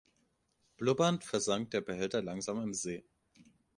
[0.79, 3.03] Blubbernd versank der Behälter langsam im See.